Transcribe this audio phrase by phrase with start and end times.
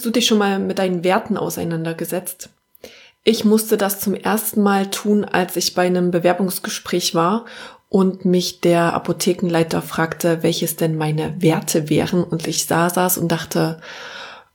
[0.00, 2.48] Hast du dich schon mal mit deinen Werten auseinandergesetzt?
[3.22, 7.44] Ich musste das zum ersten Mal tun, als ich bei einem Bewerbungsgespräch war
[7.90, 12.24] und mich der Apothekenleiter fragte, welches denn meine Werte wären.
[12.24, 13.82] Und ich da saß und dachte,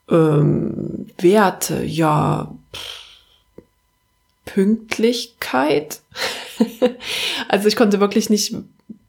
[0.10, 2.52] ähm, Werte, ja,
[4.46, 6.00] Pünktlichkeit.
[7.50, 8.56] also ich konnte wirklich nicht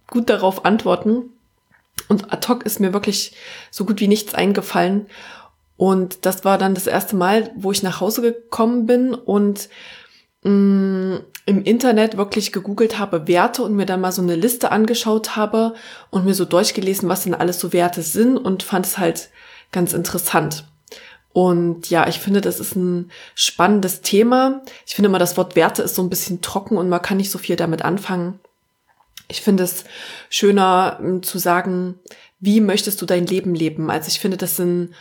[0.07, 1.31] gut darauf antworten.
[2.09, 3.33] Und ad hoc ist mir wirklich
[3.71, 5.07] so gut wie nichts eingefallen.
[5.77, 9.69] Und das war dann das erste Mal, wo ich nach Hause gekommen bin und
[10.43, 14.73] mh, mm, im Internet wirklich gegoogelt habe Werte und mir dann mal so eine Liste
[14.73, 15.75] angeschaut habe
[16.11, 19.31] und mir so durchgelesen, was denn alles so Werte sind und fand es halt
[19.71, 20.65] ganz interessant.
[21.33, 24.63] Und ja, ich finde, das ist ein spannendes Thema.
[24.87, 27.31] Ich finde immer, das Wort Werte ist so ein bisschen trocken und man kann nicht
[27.31, 28.41] so viel damit anfangen.
[29.29, 29.85] Ich finde es
[30.31, 32.01] schöner mm, zu sagen,
[32.41, 33.91] wie möchtest du dein Leben leben?
[33.91, 34.95] Also ich finde, das sind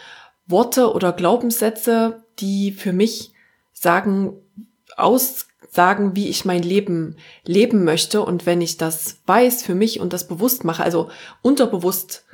[0.47, 3.31] Worte oder Glaubenssätze, die für mich
[3.73, 4.33] sagen,
[4.95, 8.21] aussagen, wie ich mein Leben leben möchte.
[8.21, 11.09] Und wenn ich das weiß für mich und das bewusst mache, also
[11.41, 12.25] unterbewusst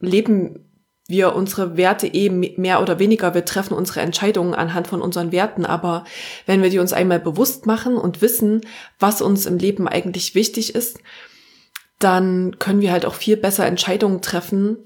[0.00, 0.64] leben
[1.10, 5.64] wir unsere Werte eh mehr oder weniger, wir treffen unsere Entscheidungen anhand von unseren Werten,
[5.64, 6.04] aber
[6.44, 8.60] wenn wir die uns einmal bewusst machen und wissen,
[8.98, 11.00] was uns im Leben eigentlich wichtig ist,
[11.98, 14.76] dann können wir halt auch viel besser Entscheidungen treffen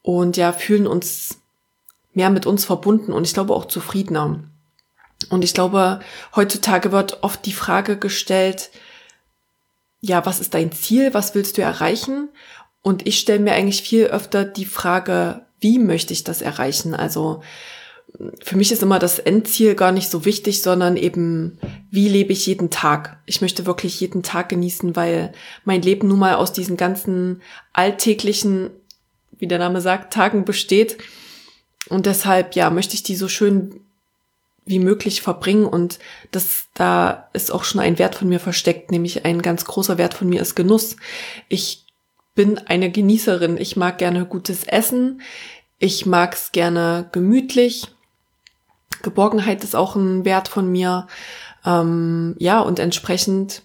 [0.00, 1.40] und ja, fühlen uns
[2.14, 4.44] mehr mit uns verbunden und ich glaube auch zufriedener.
[5.30, 6.00] Und ich glaube,
[6.34, 8.70] heutzutage wird oft die Frage gestellt,
[10.00, 11.14] ja, was ist dein Ziel?
[11.14, 12.28] Was willst du erreichen?
[12.82, 16.94] Und ich stelle mir eigentlich viel öfter die Frage, wie möchte ich das erreichen?
[16.94, 17.40] Also
[18.42, 21.58] für mich ist immer das Endziel gar nicht so wichtig, sondern eben,
[21.90, 23.18] wie lebe ich jeden Tag?
[23.26, 25.32] Ich möchte wirklich jeden Tag genießen, weil
[25.64, 27.42] mein Leben nun mal aus diesen ganzen
[27.72, 28.70] alltäglichen,
[29.32, 30.98] wie der Name sagt, Tagen besteht.
[31.88, 33.80] Und deshalb, ja, möchte ich die so schön
[34.66, 35.98] wie möglich verbringen und
[36.30, 40.14] das, da ist auch schon ein Wert von mir versteckt, nämlich ein ganz großer Wert
[40.14, 40.96] von mir ist Genuss.
[41.48, 41.84] Ich
[42.34, 43.56] bin eine Genießerin.
[43.58, 45.20] Ich mag gerne gutes Essen.
[45.78, 47.88] Ich mag es gerne gemütlich.
[49.02, 51.06] Geborgenheit ist auch ein Wert von mir.
[51.64, 53.62] Ähm, ja, und entsprechend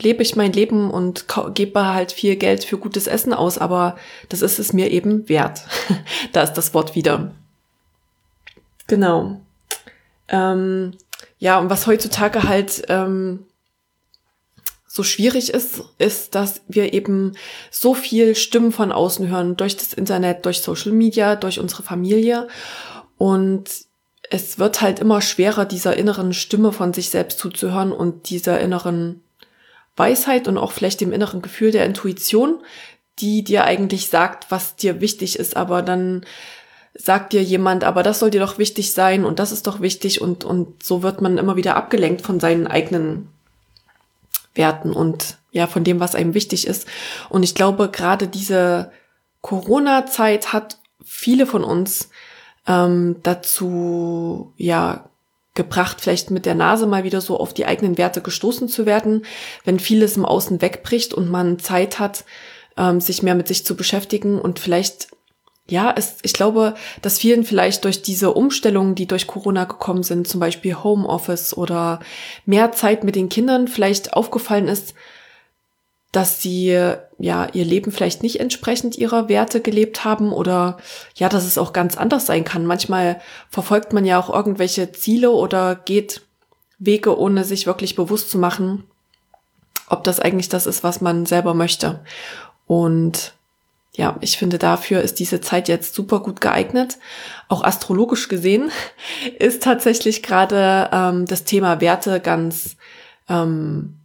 [0.00, 3.96] lebe ich mein Leben und gebe halt viel Geld für gutes Essen aus, aber
[4.28, 5.62] das ist es mir eben wert.
[6.32, 7.32] da ist das Wort wieder.
[8.92, 9.40] Genau.
[10.28, 10.92] Ähm,
[11.38, 13.46] ja, und was heutzutage halt ähm,
[14.86, 17.32] so schwierig ist, ist, dass wir eben
[17.70, 22.48] so viel Stimmen von außen hören, durch das Internet, durch Social Media, durch unsere Familie.
[23.16, 23.70] Und
[24.28, 29.22] es wird halt immer schwerer, dieser inneren Stimme von sich selbst zuzuhören und dieser inneren
[29.96, 32.62] Weisheit und auch vielleicht dem inneren Gefühl der Intuition,
[33.20, 36.26] die dir eigentlich sagt, was dir wichtig ist, aber dann
[36.94, 40.20] sagt dir jemand, aber das soll dir doch wichtig sein und das ist doch wichtig
[40.20, 43.28] und, und so wird man immer wieder abgelenkt von seinen eigenen
[44.54, 46.86] Werten und ja, von dem, was einem wichtig ist.
[47.28, 48.90] Und ich glaube, gerade diese
[49.40, 52.10] Corona-Zeit hat viele von uns
[52.66, 55.08] ähm, dazu, ja,
[55.54, 59.26] gebracht, vielleicht mit der Nase mal wieder so auf die eigenen Werte gestoßen zu werden,
[59.64, 62.24] wenn vieles im Außen wegbricht und man Zeit hat,
[62.78, 65.08] ähm, sich mehr mit sich zu beschäftigen und vielleicht
[65.68, 70.26] ja, es, ich glaube, dass vielen vielleicht durch diese Umstellungen, die durch Corona gekommen sind,
[70.26, 72.00] zum Beispiel Homeoffice oder
[72.46, 74.94] mehr Zeit mit den Kindern, vielleicht aufgefallen ist,
[76.10, 76.78] dass sie
[77.18, 80.76] ja ihr Leben vielleicht nicht entsprechend ihrer Werte gelebt haben oder
[81.14, 82.66] ja, dass es auch ganz anders sein kann.
[82.66, 86.22] Manchmal verfolgt man ja auch irgendwelche Ziele oder geht
[86.78, 88.84] Wege, ohne sich wirklich bewusst zu machen,
[89.88, 92.00] ob das eigentlich das ist, was man selber möchte.
[92.66, 93.34] Und
[93.94, 96.98] ja, ich finde, dafür ist diese Zeit jetzt super gut geeignet.
[97.48, 98.70] Auch astrologisch gesehen
[99.38, 102.76] ist tatsächlich gerade ähm, das Thema Werte ganz
[103.28, 103.98] ähm,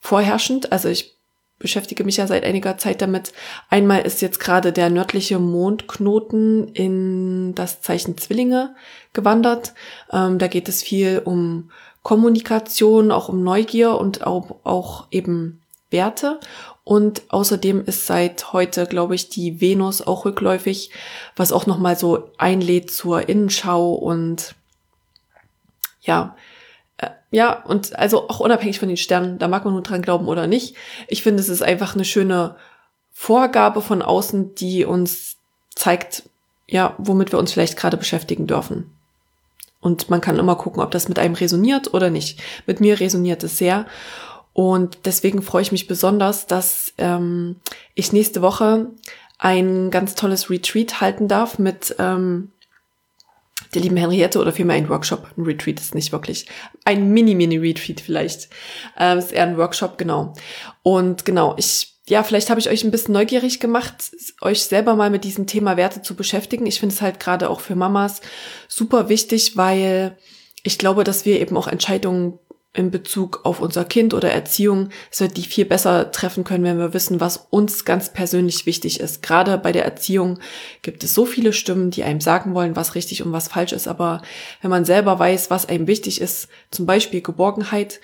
[0.00, 0.72] vorherrschend.
[0.72, 1.16] Also ich
[1.60, 3.32] beschäftige mich ja seit einiger Zeit damit.
[3.68, 8.74] Einmal ist jetzt gerade der nördliche Mondknoten in das Zeichen Zwillinge
[9.12, 9.74] gewandert.
[10.10, 11.70] Ähm, da geht es viel um
[12.02, 15.59] Kommunikation, auch um Neugier und auch, auch eben
[15.90, 16.40] Werte.
[16.84, 20.90] Und außerdem ist seit heute, glaube ich, die Venus auch rückläufig,
[21.36, 24.54] was auch nochmal so einlädt zur Innenschau und
[26.00, 26.36] ja,
[26.96, 30.26] äh, ja, und also auch unabhängig von den Sternen, da mag man nur dran glauben
[30.26, 30.74] oder nicht.
[31.08, 32.56] Ich finde, es ist einfach eine schöne
[33.12, 35.36] Vorgabe von außen, die uns
[35.74, 36.24] zeigt,
[36.66, 38.90] ja, womit wir uns vielleicht gerade beschäftigen dürfen.
[39.80, 42.40] Und man kann immer gucken, ob das mit einem resoniert oder nicht.
[42.66, 43.86] Mit mir resoniert es sehr.
[44.52, 47.56] Und deswegen freue ich mich besonders, dass ähm,
[47.94, 48.90] ich nächste Woche
[49.38, 52.50] ein ganz tolles Retreat halten darf mit ähm,
[53.74, 55.28] der lieben Henriette oder vielmehr ein Workshop.
[55.36, 56.46] Ein Retreat ist nicht wirklich.
[56.84, 58.48] Ein Mini-Mini-Retreat vielleicht.
[58.98, 60.34] Ähm, ist eher ein Workshop, genau.
[60.82, 63.94] Und genau, ich, ja, vielleicht habe ich euch ein bisschen neugierig gemacht,
[64.40, 66.66] euch selber mal mit diesem Thema Werte zu beschäftigen.
[66.66, 68.20] Ich finde es halt gerade auch für Mamas
[68.68, 70.18] super wichtig, weil
[70.64, 72.38] ich glaube, dass wir eben auch Entscheidungen
[72.72, 76.78] in Bezug auf unser Kind oder Erziehung, dass wir die viel besser treffen können, wenn
[76.78, 79.22] wir wissen, was uns ganz persönlich wichtig ist.
[79.22, 80.38] Gerade bei der Erziehung
[80.82, 83.88] gibt es so viele Stimmen, die einem sagen wollen, was richtig und was falsch ist.
[83.88, 84.22] Aber
[84.62, 88.00] wenn man selber weiß, was einem wichtig ist, zum Beispiel Geborgenheit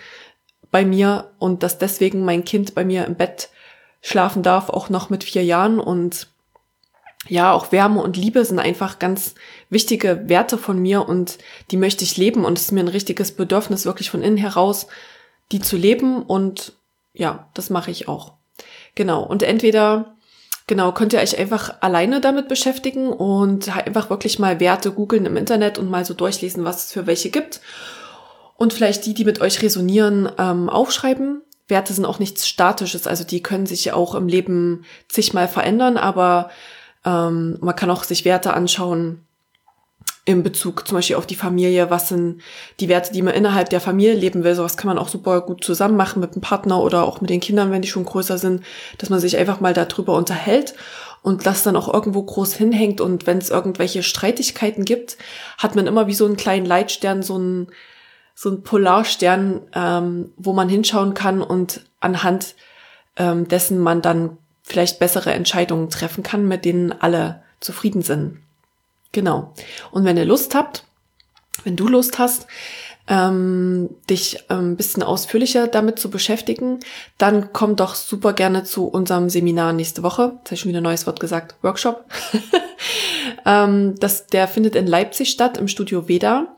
[0.73, 3.51] bei mir und dass deswegen mein Kind bei mir im Bett
[4.03, 6.29] schlafen darf, auch noch mit vier Jahren und
[7.29, 9.35] ja, auch Wärme und Liebe sind einfach ganz
[9.71, 11.39] wichtige Werte von mir und
[11.71, 14.87] die möchte ich leben und es ist mir ein richtiges Bedürfnis, wirklich von innen heraus,
[15.53, 16.75] die zu leben und
[17.13, 18.35] ja, das mache ich auch.
[18.95, 19.23] Genau.
[19.23, 20.17] Und entweder,
[20.67, 25.37] genau, könnt ihr euch einfach alleine damit beschäftigen und einfach wirklich mal Werte googeln im
[25.37, 27.61] Internet und mal so durchlesen, was es für welche gibt.
[28.57, 31.43] Und vielleicht die, die mit euch resonieren, ähm, aufschreiben.
[31.69, 36.51] Werte sind auch nichts Statisches, also die können sich auch im Leben zigmal verändern, aber
[37.07, 39.23] ähm, man kann auch sich Werte anschauen
[40.27, 41.89] in Bezug zum Beispiel auf die Familie.
[41.89, 42.43] Was sind
[42.81, 44.57] die Werte, die man innerhalb der Familie leben will?
[44.57, 47.41] Sowas kann man auch super gut zusammen machen mit dem Partner oder auch mit den
[47.41, 48.63] Kindern, wenn die schon größer sind,
[48.99, 50.75] dass man sich einfach mal darüber unterhält
[51.23, 53.01] und das dann auch irgendwo groß hinhängt.
[53.01, 55.17] Und wenn es irgendwelche Streitigkeiten gibt,
[55.59, 57.69] hat man immer wie so einen kleinen Leitstern, so einen,
[58.35, 62.57] so einen Polarstern, ähm, wo man hinschauen kann und anhand
[63.17, 68.39] ähm, dessen man dann vielleicht bessere Entscheidungen treffen kann, mit denen alle zufrieden sind.
[69.13, 69.55] Genau.
[69.93, 70.85] Und wenn ihr Lust habt,
[71.65, 72.47] wenn du Lust hast,
[73.09, 76.81] ähm, dich ähm, ein bisschen ausführlicher damit zu beschäftigen,
[77.17, 80.33] dann komm doch super gerne zu unserem Seminar nächste Woche.
[80.39, 82.05] Jetzt habe ich schon wieder ein neues Wort gesagt, Workshop.
[83.47, 86.57] ähm, das, der findet in Leipzig statt, im Studio Veda.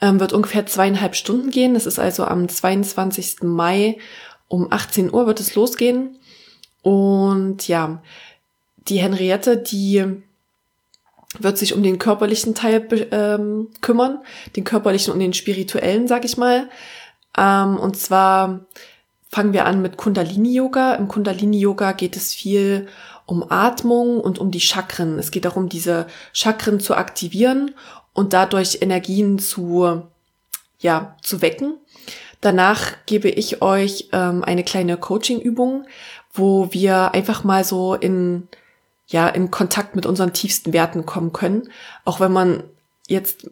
[0.00, 1.74] Ähm, wird ungefähr zweieinhalb Stunden gehen.
[1.74, 3.42] Das ist also am 22.
[3.42, 3.98] Mai
[4.48, 6.18] um 18 Uhr wird es losgehen.
[6.82, 8.02] Und ja,
[8.88, 10.22] die Henriette, die
[11.38, 14.18] wird sich um den körperlichen Teil ähm, kümmern,
[14.56, 16.68] den körperlichen und den spirituellen, sag ich mal.
[17.38, 18.60] Ähm, und zwar
[19.28, 20.94] fangen wir an mit Kundalini-Yoga.
[20.94, 22.88] Im Kundalini-Yoga geht es viel
[23.26, 25.18] um Atmung und um die Chakren.
[25.18, 27.74] Es geht darum, diese Chakren zu aktivieren
[28.12, 30.02] und dadurch Energien zu,
[30.80, 31.74] ja, zu wecken.
[32.40, 35.86] Danach gebe ich euch ähm, eine kleine Coaching-Übung,
[36.32, 38.48] wo wir einfach mal so in,
[39.06, 41.68] ja, in Kontakt mit unseren tiefsten Werten kommen können.
[42.04, 42.62] Auch wenn man
[43.08, 43.50] jetzt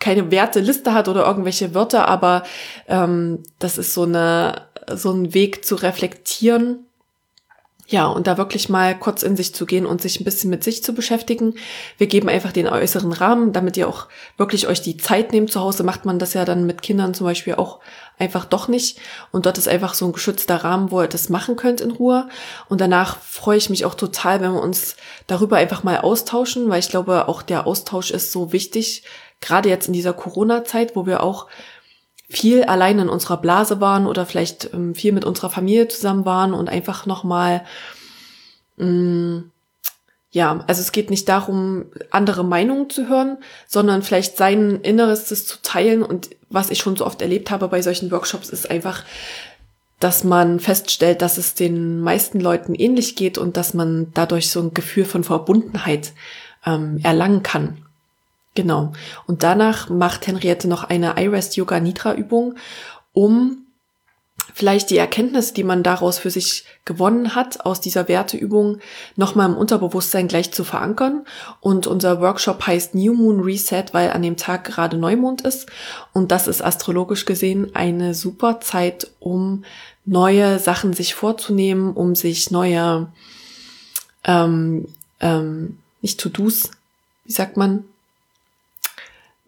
[0.00, 2.44] keine Werteliste hat oder irgendwelche Wörter, aber
[2.86, 6.87] ähm, das ist so eine so ein Weg zu reflektieren
[7.90, 10.62] ja, und da wirklich mal kurz in sich zu gehen und sich ein bisschen mit
[10.62, 11.54] sich zu beschäftigen.
[11.96, 15.50] Wir geben einfach den äußeren Rahmen, damit ihr auch wirklich euch die Zeit nehmt.
[15.50, 17.80] Zu Hause macht man das ja dann mit Kindern zum Beispiel auch
[18.18, 18.98] einfach doch nicht.
[19.32, 22.28] Und dort ist einfach so ein geschützter Rahmen, wo ihr das machen könnt in Ruhe.
[22.68, 26.80] Und danach freue ich mich auch total, wenn wir uns darüber einfach mal austauschen, weil
[26.80, 29.02] ich glaube, auch der Austausch ist so wichtig,
[29.40, 31.46] gerade jetzt in dieser Corona-Zeit, wo wir auch
[32.28, 36.52] viel allein in unserer Blase waren oder vielleicht ähm, viel mit unserer Familie zusammen waren
[36.52, 37.64] und einfach nochmal,
[38.76, 39.38] mm,
[40.30, 45.62] ja, also es geht nicht darum, andere Meinungen zu hören, sondern vielleicht sein Inneres zu
[45.62, 46.02] teilen.
[46.02, 49.04] Und was ich schon so oft erlebt habe bei solchen Workshops, ist einfach,
[50.00, 54.60] dass man feststellt, dass es den meisten Leuten ähnlich geht und dass man dadurch so
[54.60, 56.12] ein Gefühl von Verbundenheit
[56.66, 57.87] ähm, erlangen kann.
[58.58, 58.90] Genau.
[59.28, 62.56] Und danach macht Henriette noch eine iRest Yoga Nidra Übung,
[63.12, 63.66] um
[64.52, 68.80] vielleicht die Erkenntnis, die man daraus für sich gewonnen hat, aus dieser Werteübung,
[69.14, 71.24] nochmal im Unterbewusstsein gleich zu verankern.
[71.60, 75.68] Und unser Workshop heißt New Moon Reset, weil an dem Tag gerade Neumond ist.
[76.12, 79.64] Und das ist astrologisch gesehen eine super Zeit, um
[80.04, 83.06] neue Sachen sich vorzunehmen, um sich neue,
[84.24, 84.88] ähm,
[85.20, 86.72] ähm, nicht To-Dos,
[87.24, 87.84] wie sagt man,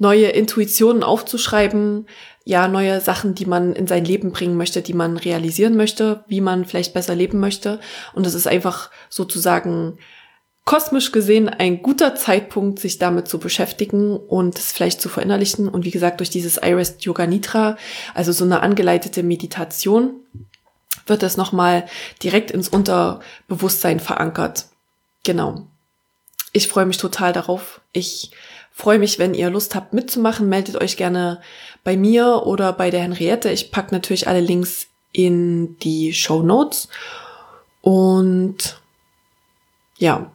[0.00, 2.06] neue Intuitionen aufzuschreiben,
[2.44, 6.40] ja, neue Sachen, die man in sein Leben bringen möchte, die man realisieren möchte, wie
[6.40, 7.78] man vielleicht besser leben möchte.
[8.14, 9.98] Und es ist einfach sozusagen
[10.64, 15.68] kosmisch gesehen ein guter Zeitpunkt, sich damit zu beschäftigen und es vielleicht zu verinnerlichen.
[15.68, 17.76] Und wie gesagt, durch dieses Iris Yoga Nitra,
[18.14, 20.14] also so eine angeleitete Meditation,
[21.06, 21.86] wird es nochmal
[22.22, 24.66] direkt ins Unterbewusstsein verankert.
[25.24, 25.66] Genau.
[26.52, 27.80] Ich freue mich total darauf.
[27.92, 28.32] Ich
[28.80, 30.48] freue mich, wenn ihr Lust habt mitzumachen.
[30.48, 31.40] Meldet euch gerne
[31.84, 33.50] bei mir oder bei der Henriette.
[33.50, 36.88] Ich packe natürlich alle Links in die Show Notes.
[37.82, 38.80] Und
[39.98, 40.32] ja,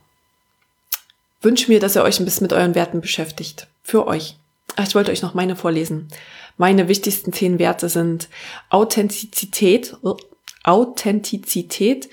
[1.42, 3.68] wünsche mir, dass ihr euch ein bisschen mit euren Werten beschäftigt.
[3.82, 4.38] Für euch.
[4.82, 6.08] Ich wollte euch noch meine vorlesen.
[6.58, 8.30] Meine wichtigsten zehn Werte sind
[8.70, 9.98] Authentizität,
[10.64, 12.10] Authentizität,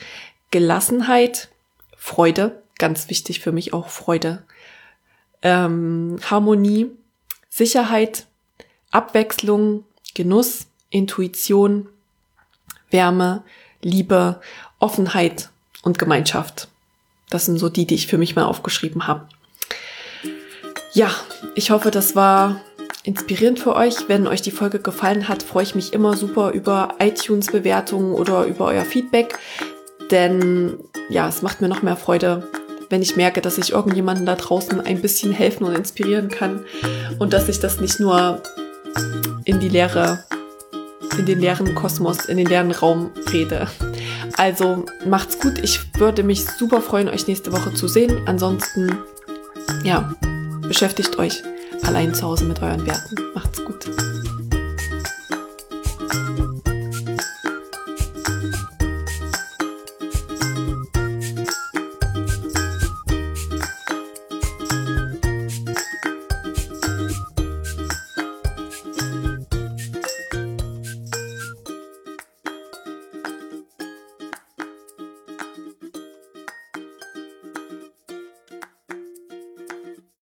[0.50, 1.48] Gelassenheit,
[1.96, 4.44] Freude, ganz wichtig für mich auch Freude,
[5.42, 6.90] ähm, Harmonie,
[7.48, 8.26] Sicherheit,
[8.90, 9.84] Abwechslung,
[10.14, 11.88] Genuss, Intuition,
[12.90, 13.42] Wärme,
[13.82, 14.40] Liebe,
[14.78, 15.50] Offenheit
[15.82, 16.68] und Gemeinschaft.
[17.30, 19.26] Das sind so die, die ich für mich mal aufgeschrieben habe.
[20.92, 21.10] Ja,
[21.54, 22.60] ich hoffe, das war
[23.04, 24.08] inspirierend für euch.
[24.08, 28.66] Wenn euch die Folge gefallen hat, freue ich mich immer super über iTunes-Bewertungen oder über
[28.66, 29.38] euer Feedback.
[30.10, 32.46] Denn ja, es macht mir noch mehr Freude,
[32.92, 36.62] wenn ich merke, dass ich irgendjemanden da draußen ein bisschen helfen und inspirieren kann
[37.18, 38.42] und dass ich das nicht nur
[39.46, 40.22] in die leere,
[41.18, 43.66] in den leeren Kosmos, in den leeren Raum rede.
[44.36, 45.58] Also macht's gut.
[45.62, 48.20] Ich würde mich super freuen, euch nächste Woche zu sehen.
[48.26, 48.98] Ansonsten,
[49.84, 50.14] ja,
[50.60, 51.42] beschäftigt euch
[51.84, 53.16] allein zu Hause mit euren Werten.
[53.34, 53.88] Macht's gut.